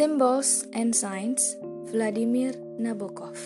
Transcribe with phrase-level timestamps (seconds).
[0.00, 1.56] Symbols and Signs
[1.92, 3.36] Vladimir Nabokov.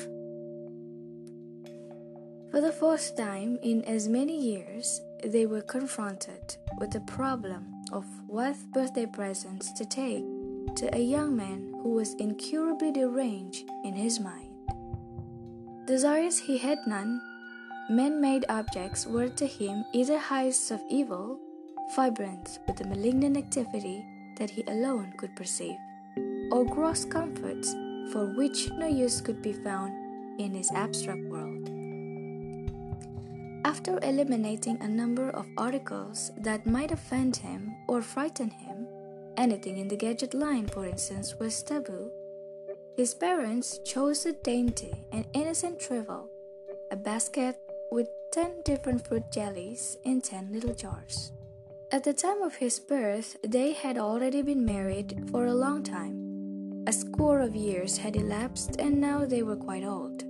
[2.52, 8.04] For the first time in as many years, they were confronted with the problem of
[8.28, 10.22] what birthday presents to take
[10.76, 14.54] to a young man who was incurably deranged in his mind.
[15.88, 17.20] Desires he had none,
[17.90, 21.40] man made objects were to him either heights of evil,
[21.96, 24.06] vibrant with the malignant activity
[24.38, 25.78] that he alone could perceive,
[26.50, 27.74] or gross comforts
[28.12, 29.92] for which no use could be found
[30.38, 31.68] in his abstract world.
[33.64, 38.86] After eliminating a number of articles that might offend him or frighten him,
[39.36, 42.10] anything in the gadget line, for instance, was taboo.
[42.96, 46.28] His parents chose a dainty and innocent trifle,
[46.90, 47.56] a basket
[47.90, 51.32] with 10 different fruit jellies in 10 little jars.
[51.90, 56.23] At the time of his birth, they had already been married for a long time.
[56.86, 60.22] A score of years had elapsed, and now they were quite old.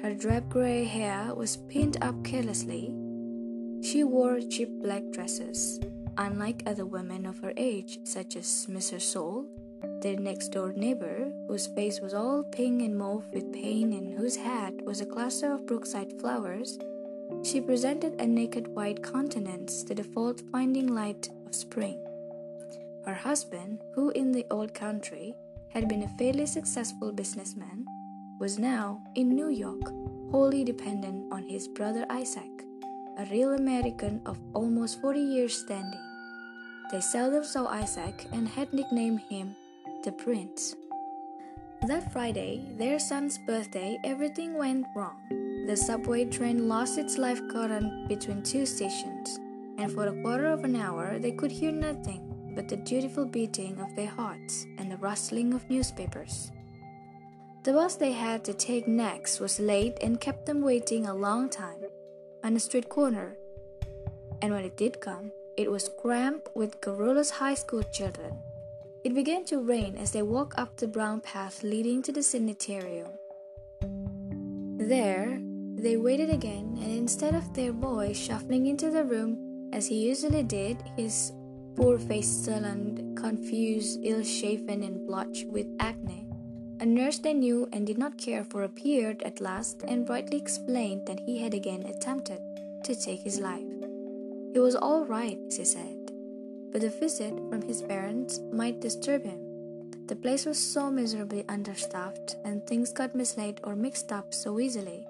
[0.00, 2.94] Her drab gray hair was pinned up carelessly.
[3.82, 5.80] She wore cheap black dresses,
[6.16, 9.02] unlike other women of her age, such as Mrs.
[9.02, 9.46] Sol,
[10.00, 14.36] their next door neighbor, whose face was all pink and mauve with pain and whose
[14.36, 16.78] hat was a cluster of brookside flowers.
[17.42, 21.98] She presented a naked white countenance to the fault finding light of spring.
[23.04, 25.34] Her husband, who in the old country
[25.72, 27.84] had been a fairly successful businessman,
[28.38, 29.82] was now in New York,
[30.30, 32.64] wholly dependent on his brother Isaac,
[33.18, 36.00] a real American of almost 40 years' standing.
[36.90, 39.56] They seldom saw Isaac and had nicknamed him
[40.04, 40.74] the Prince.
[41.86, 45.16] That Friday, their son's birthday, everything went wrong.
[45.66, 49.38] The subway train lost its life current between two stations,
[49.76, 52.27] and for a quarter of an hour they could hear nothing
[52.58, 56.50] but the dutiful beating of their hearts and the rustling of newspapers.
[57.62, 61.50] The bus they had to take next was late and kept them waiting a long
[61.50, 61.84] time
[62.42, 63.36] on a street corner.
[64.42, 68.34] And when it did come, it was crammed with garrulous high school children.
[69.04, 73.12] It began to rain as they walked up the brown path leading to the sanitarium.
[74.82, 75.38] There,
[75.76, 80.42] they waited again, and instead of their boy shuffling into the room as he usually
[80.42, 81.30] did, his
[81.78, 86.26] poor face sullen, confused, ill shaven, and blotched with acne,
[86.80, 91.06] a nurse they knew and did not care for appeared at last and brightly explained
[91.06, 92.40] that he had again attempted
[92.82, 93.70] to take his life.
[94.52, 96.10] He was all right, she said,
[96.72, 99.38] but the visit from his parents might disturb him.
[100.08, 105.06] The place was so miserably understaffed and things got mislaid or mixed up so easily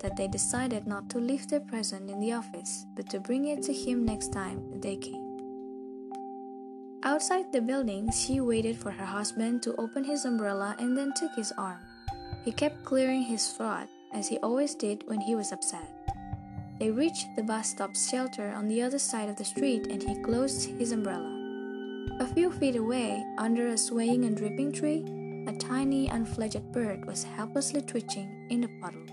[0.00, 3.62] that they decided not to leave their present in the office but to bring it
[3.62, 5.23] to him next time they came.
[7.04, 11.34] Outside the building, she waited for her husband to open his umbrella and then took
[11.36, 11.76] his arm.
[12.46, 15.84] He kept clearing his throat, as he always did when he was upset.
[16.80, 20.22] They reached the bus stop's shelter on the other side of the street and he
[20.22, 21.28] closed his umbrella.
[22.20, 25.04] A few feet away, under a swaying and dripping tree,
[25.46, 29.04] a tiny unfledged bird was helplessly twitching in a puddle.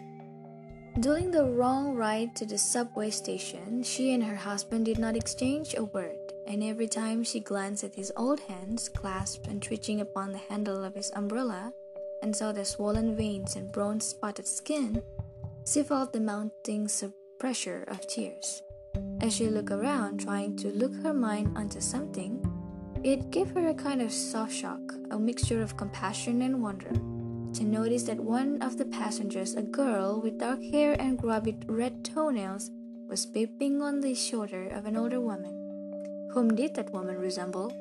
[1.02, 5.76] During the long ride to the subway station, she and her husband did not exchange
[5.76, 6.21] a word
[6.52, 10.84] and every time she glanced at his old hands clasped and twitching upon the handle
[10.84, 11.72] of his umbrella,
[12.22, 15.02] and saw the swollen veins and bronze spotted skin,
[15.66, 16.90] she felt the mounting
[17.40, 18.62] pressure of tears.
[19.22, 22.44] As she looked around, trying to look her mind onto something,
[23.02, 26.92] it gave her a kind of soft shock, a mixture of compassion and wonder,
[27.54, 32.04] to notice that one of the passengers, a girl with dark hair and grubby red
[32.04, 32.70] toenails,
[33.08, 35.61] was peeping on the shoulder of an older woman.
[36.34, 37.74] Whom did that woman resemble?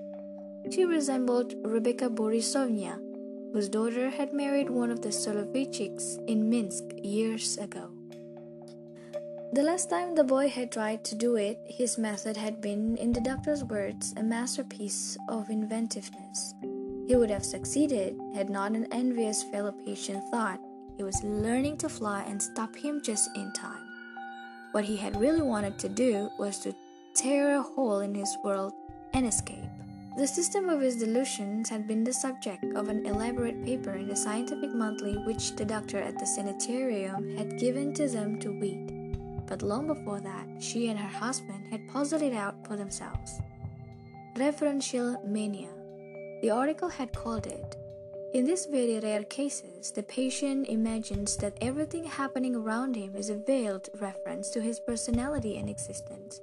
[0.71, 2.99] She resembled Rebecca Borisovna,
[3.53, 7.91] whose daughter had married one of the Soloveichiks in Minsk years ago.
[9.53, 13.13] The last time the boy had tried to do it, his method had been, in
[13.13, 16.54] the doctor's words, a masterpiece of inventiveness.
[17.07, 20.60] He would have succeeded had not an envious fellow patient thought
[20.97, 23.86] he was learning to fly and stop him just in time.
[24.72, 26.74] What he had really wanted to do was to
[27.21, 28.72] tear a hole in his world,
[29.13, 29.69] and escape.
[30.17, 34.17] The system of his delusions had been the subject of an elaborate paper in the
[34.17, 39.17] Scientific Monthly which the doctor at the sanitarium had given to them to read.
[39.47, 43.39] But long before that, she and her husband had puzzled it out for themselves.
[44.37, 45.69] Referential mania.
[46.41, 47.77] The article had called it.
[48.33, 53.34] In these very rare cases, the patient imagines that everything happening around him is a
[53.37, 56.41] veiled reference to his personality and existence.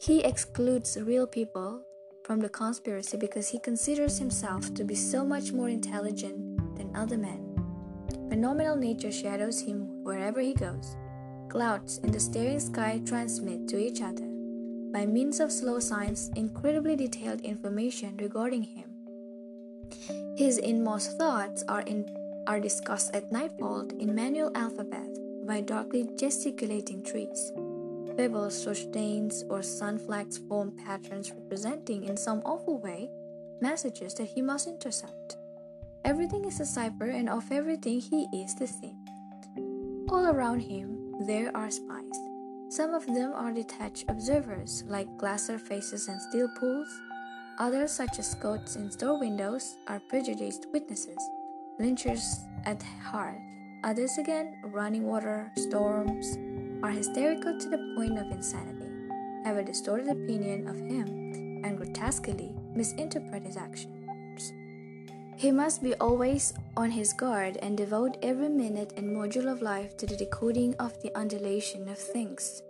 [0.00, 1.82] He excludes real people,
[2.24, 6.36] from the conspiracy because he considers himself to be so much more intelligent
[6.76, 7.54] than other men.
[8.30, 10.96] Phenomenal nature shadows him wherever he goes.
[11.50, 14.26] Clouds in the staring sky transmit to each other,
[14.92, 18.90] by means of slow signs, incredibly detailed information regarding him.
[20.36, 22.06] His inmost thoughts are, in,
[22.46, 25.08] are discussed at nightfall in manual alphabet
[25.46, 27.52] by darkly gesticulating trees.
[28.16, 33.10] Pebbles or stains or sunflakes form patterns representing in some awful way
[33.60, 35.36] messages that he must intercept.
[36.04, 38.98] Everything is a cipher, and of everything he is the same.
[40.10, 42.18] All around him there are spies.
[42.68, 46.88] Some of them are detached observers, like glassar faces and steel pools.
[47.58, 51.18] Others, such as goats in store windows, are prejudiced witnesses,
[51.80, 53.38] lynchers at heart.
[53.84, 56.36] Others again, running water, storms,
[56.84, 58.92] are hysterical to the point of insanity,
[59.42, 64.52] have a distorted opinion of him, and grotesquely misinterpret his actions.
[65.38, 69.96] He must be always on his guard and devote every minute and module of life
[69.96, 72.62] to the decoding of the undulation of things.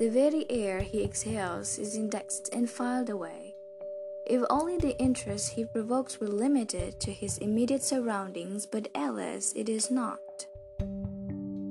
[0.00, 3.54] The very air he exhales is indexed and filed away.
[4.26, 9.70] If only the interest he provokes were limited to his immediate surroundings, but alas, it
[9.70, 10.18] is not.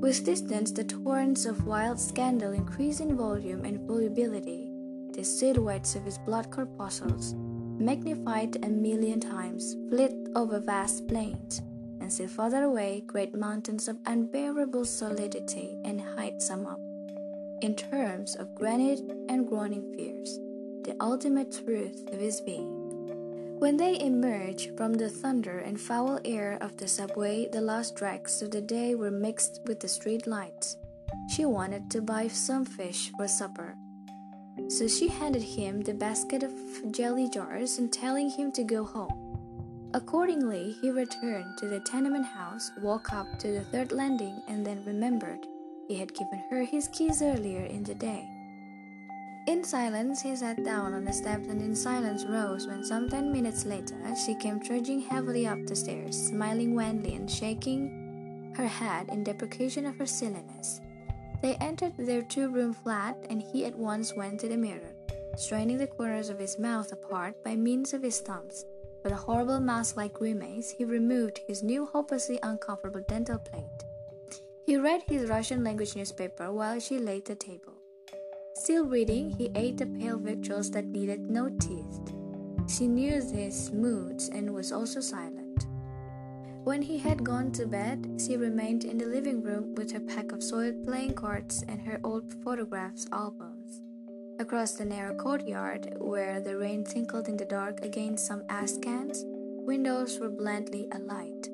[0.05, 4.69] With distance, the torrents of wild scandal increase in volume and volubility.
[5.13, 11.63] The silhouettes of his blood corpuscles, magnified a million times, flit over vast plains,
[12.01, 16.79] and still farther away, great mountains of unbearable solidity and height sum up,
[17.63, 20.37] in terms of granite and groaning fears,
[20.83, 22.74] the ultimate truth of his being.
[23.59, 28.41] When they emerged from the thunder and foul air of the subway, the last dregs
[28.41, 30.77] of the day were mixed with the street lights.
[31.29, 33.75] She wanted to buy some fish for supper.
[34.67, 36.51] So she handed him the basket of
[36.91, 39.89] jelly jars and telling him to go home.
[39.93, 44.83] Accordingly, he returned to the tenement house, walked up to the third landing, and then
[44.85, 45.47] remembered
[45.87, 48.34] he had given her his keys earlier in the day.
[49.47, 53.31] In silence, he sat down on the steps and in silence rose when some ten
[53.31, 53.95] minutes later
[54.25, 59.85] she came trudging heavily up the stairs, smiling wanly and shaking her head in deprecation
[59.85, 60.81] of her silliness.
[61.43, 64.95] They entered their two room flat, and he at once went to the mirror,
[65.37, 68.65] straining the corners of his mouth apart by means of his thumbs.
[69.03, 73.83] With a horrible mask like grimace, he removed his new hopelessly uncomfortable dental plate.
[74.65, 77.73] He read his Russian language newspaper while she laid the table.
[78.57, 81.99] Still reading, he ate the pale victuals that needed no teeth.
[82.69, 85.67] She knew his moods and was also silent.
[86.63, 90.31] When he had gone to bed, she remained in the living room with her pack
[90.31, 93.81] of soiled playing cards and her old photographs albums.
[94.39, 99.25] Across the narrow courtyard, where the rain tinkled in the dark against some ash cans,
[99.27, 101.49] windows were blandly alight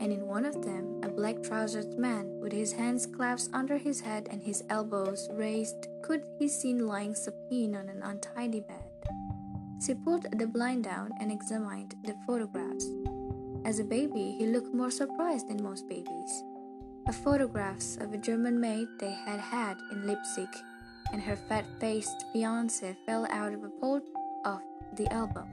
[0.00, 4.00] and in one of them, a black trousered man, with his hands clasped under his
[4.00, 8.90] head and his elbows raised, could be seen lying supine on an untidy bed.
[9.84, 12.86] She pulled the blind down and examined the photographs.
[13.64, 16.42] As a baby, he looked more surprised than most babies.
[17.08, 20.48] A photographs of a German maid they had had in Leipzig,
[21.12, 24.02] and her fat-faced fiance fell out of a fold
[24.44, 24.60] of
[24.96, 25.48] the album.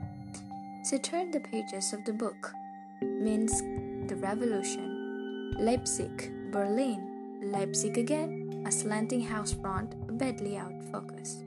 [0.88, 2.54] She turned the pages of the book.
[3.02, 3.64] Minsk,
[4.10, 5.54] the revolution.
[5.60, 11.44] Leipzig, Berlin, Leipzig again, a slanting house front, badly out of focus.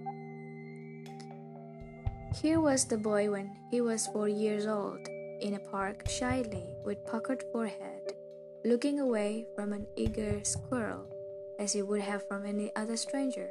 [2.40, 5.08] Here was the boy when he was four years old,
[5.40, 8.14] in a park, shyly, with puckered forehead,
[8.64, 11.04] looking away from an eager squirrel,
[11.58, 13.50] as he would have from any other stranger.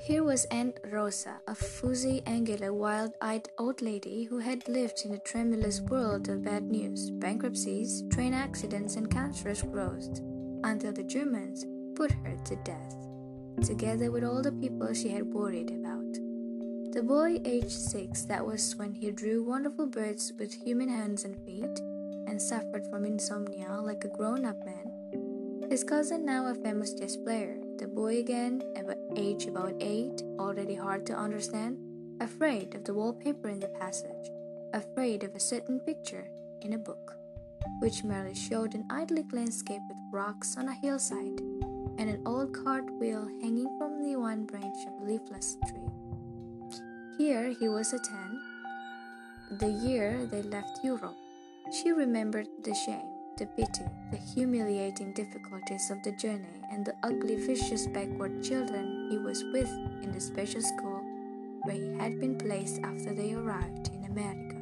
[0.00, 5.12] Here was Aunt Rosa, a fuzzy, angular, wild eyed old lady who had lived in
[5.12, 10.20] a tremulous world of bad news, bankruptcies, train accidents, and cancerous growths,
[10.62, 12.94] until the Germans put her to death,
[13.66, 16.14] together with all the people she had worried about.
[16.92, 21.36] The boy, aged six, that was when he drew wonderful birds with human hands and
[21.44, 21.78] feet,
[22.26, 25.68] and suffered from insomnia like a grown up man.
[25.70, 28.60] His cousin, now a famous chess player, the boy again,
[29.16, 31.78] age about eight, already hard to understand,
[32.20, 34.30] afraid of the wallpaper in the passage,
[34.74, 36.28] afraid of a certain picture
[36.62, 37.14] in a book,
[37.80, 41.40] which merely showed an idyllic landscape with rocks on a hillside
[41.98, 45.88] and an old cartwheel hanging from the one branch of a leafless tree.
[47.16, 48.40] Here he was a ten,
[49.58, 51.16] the year they left Europe.
[51.72, 57.36] She remembered the shame the pity, the humiliating difficulties of the journey, and the ugly,
[57.36, 59.68] vicious, backward children he was with
[60.02, 61.00] in the special school
[61.62, 64.56] where he had been placed after they arrived in America.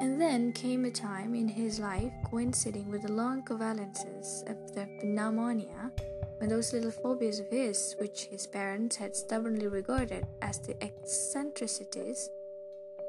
[0.00, 4.86] And then came a time in his life coinciding with the long convalescence of the
[5.02, 5.90] pneumonia,
[6.38, 12.30] when those little phobias of his, which his parents had stubbornly regarded as the eccentricities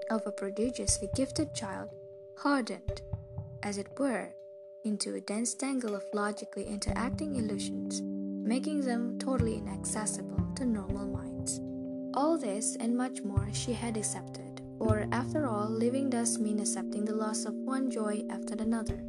[0.09, 1.89] of a prodigiously gifted child,
[2.37, 3.01] hardened,
[3.63, 4.29] as it were,
[4.85, 11.59] into a dense tangle of logically interacting illusions, making them totally inaccessible to normal minds.
[12.13, 17.03] All this and much more she had accepted, for after all, living does mean accepting
[17.03, 19.01] the loss of one joy after another,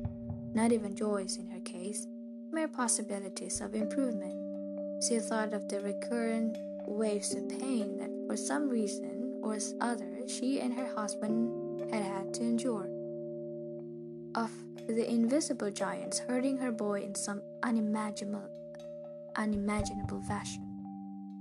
[0.55, 2.07] not even joys in her case,
[2.51, 5.05] mere possibilities of improvement.
[5.07, 6.57] She thought of the recurrent
[6.87, 12.35] waves of pain that for some reason or other she and her husband had had
[12.35, 12.96] to endure.
[14.37, 14.51] Of
[14.87, 18.51] the invisible giants hurting her boy in some unimaginable,
[19.35, 20.85] unimaginable fashion,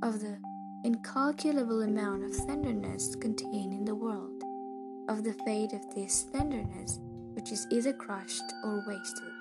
[0.02, 0.38] of the
[0.86, 4.42] incalculable amount of tenderness contained in the world,
[5.10, 7.02] of the fate of this tenderness
[7.34, 9.34] which is either crushed or wasted,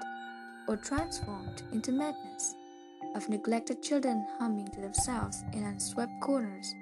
[0.67, 2.57] or transformed into madness,
[3.15, 6.75] of neglected children humming to themselves in unswept corners,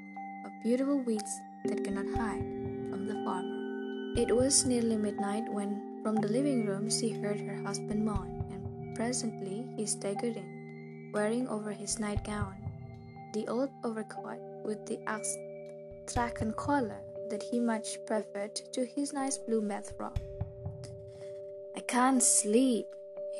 [0.47, 2.41] of beautiful weeds that cannot hide
[2.89, 4.19] from the farmer.
[4.19, 8.97] It was nearly midnight when from the living room, she heard her husband moan, and
[8.97, 12.57] presently he staggered in, wearing over his nightgown
[13.33, 19.67] the old overcoat with the astrakhan collar that he much preferred to his nice blue
[19.97, 20.19] frock.
[21.75, 22.87] I can't sleep,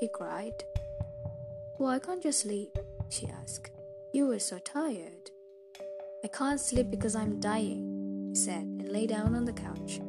[0.01, 0.65] he cried.
[1.77, 2.79] Why can't you sleep?
[3.11, 3.71] she asked.
[4.13, 5.31] You were so tired.
[6.25, 10.01] I can't sleep because I'm dying, he said, and lay down on the couch.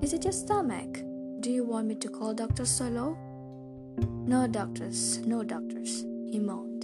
[0.00, 1.07] Is it your stomach?
[1.40, 2.64] Do you want me to call Dr.
[2.64, 3.16] Solov?
[4.26, 6.82] No doctors, no doctors, he moaned.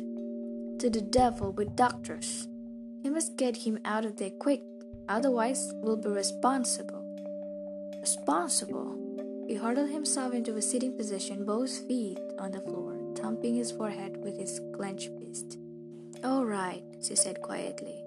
[0.79, 2.47] To the devil with doctors.
[3.03, 4.63] We must get him out of there quick,
[5.09, 7.03] otherwise, we'll be responsible.
[8.01, 8.97] Responsible?
[9.49, 14.17] He hurled himself into a sitting position, both feet on the floor, thumping his forehead
[14.23, 15.59] with his clenched fist.
[16.23, 18.05] All right, she said quietly.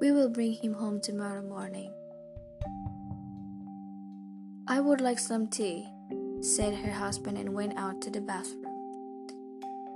[0.00, 1.92] We will bring him home tomorrow morning.
[4.70, 5.88] I would like some tea,
[6.42, 8.66] said her husband and went out to the bathroom.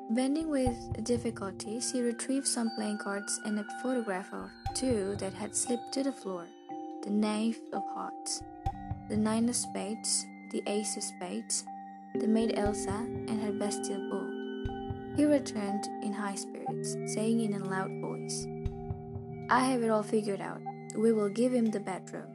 [0.08, 5.54] Bending with difficulty, she retrieved some playing cards and a photograph or two that had
[5.54, 6.46] slipped to the floor
[7.02, 8.42] the knave of hearts,
[9.10, 11.66] the nine of spades, the ace of spades,
[12.14, 15.16] the maid Elsa, and her bestial bull.
[15.16, 18.46] He returned in high spirits, saying in a loud voice,
[19.50, 20.62] I have it all figured out.
[20.96, 22.31] We will give him the bedroom.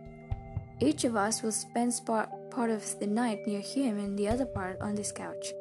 [0.79, 2.29] Each of us will spend part,
[2.69, 5.53] of the night near him and the other part on this couch.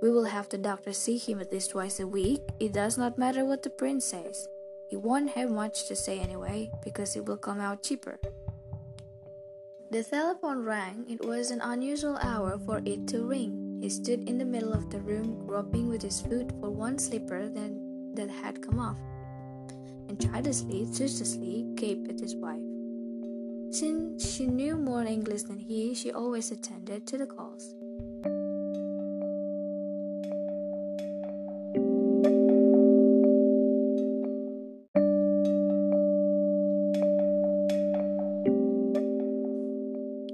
[0.00, 2.42] We will have the doctor see him at least twice a week.
[2.58, 4.48] It does not matter what the prince says.
[4.88, 8.18] He won't have much to say anyway, because it will come out cheaper.
[9.90, 11.04] The telephone rang.
[11.08, 13.78] It was an unusual hour for it to ring.
[13.82, 17.48] He stood in the middle of the room, groping with his foot for one slipper
[17.48, 17.72] that,
[18.14, 18.98] that had come off,
[20.08, 22.69] and childishly, suspiciously gaped at his wife.
[23.70, 27.72] Since she knew more English than he, she always attended to the calls.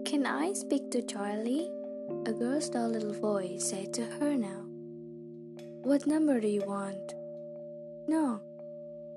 [0.07, 1.71] Can I speak to Charlie?
[2.25, 4.65] A girl's dull little voice said to her now.
[5.83, 7.15] What number do you want?
[8.09, 8.41] No,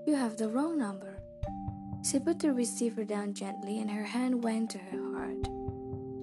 [0.05, 1.18] you have the wrong number.
[2.01, 5.47] She put the receiver down gently and her hand went to her heart.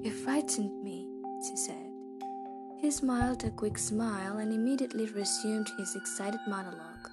[0.03, 1.09] You frightened me,
[1.47, 1.91] she said.
[2.79, 7.11] He smiled a quick smile and immediately resumed his excited monologue.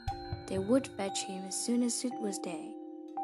[0.48, 2.74] They would fetch him as soon as it was day.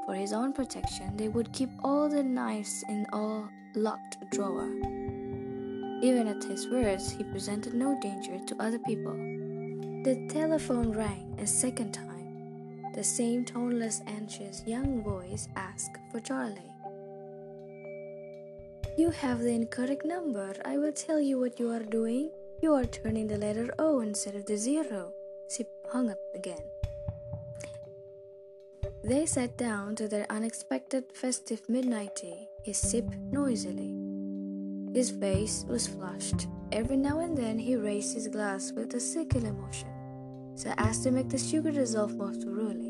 [0.05, 3.43] For his own protection, they would keep all the knives in a
[3.75, 4.69] locked drawer.
[6.01, 9.13] Even at his words, he presented no danger to other people.
[10.03, 12.08] The telephone rang a second time.
[12.99, 16.75] The same toneless, anxious young voice asked for Charlie.
[18.97, 20.53] You have the incorrect number.
[20.65, 22.29] I will tell you what you are doing.
[22.61, 25.13] You are turning the letter O instead of the zero.
[25.49, 26.59] She hung up again.
[29.01, 32.49] They sat down to their unexpected festive midnight tea.
[32.63, 33.95] He sipped noisily.
[34.93, 36.47] His face was flushed.
[36.73, 39.87] Every now and then he raised his glass with a circular motion
[40.59, 42.88] so as to make the sugar dissolve more thoroughly.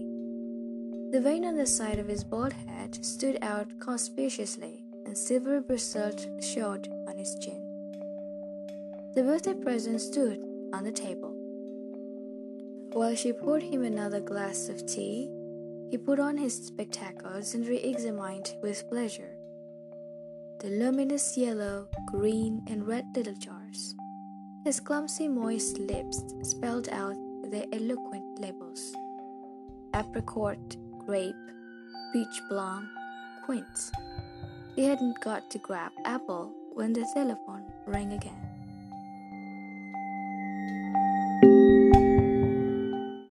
[1.11, 6.27] The vein on the side of his bald head stood out conspicuously, and silver bristles
[6.39, 7.61] showed on his chin.
[9.15, 10.39] The birthday present stood
[10.71, 11.33] on the table.
[12.93, 15.29] While she poured him another glass of tea,
[15.89, 19.35] he put on his spectacles and re examined with pleasure
[20.59, 23.95] the luminous yellow, green, and red little jars.
[24.65, 27.15] His clumsy, moist lips spelled out
[27.49, 28.93] their eloquent labels
[29.93, 30.77] apricot,
[31.09, 31.33] grape,
[32.13, 32.87] peach plum,
[33.43, 33.91] quince.
[34.75, 38.48] He hadn't got to grab apple when the telephone rang again.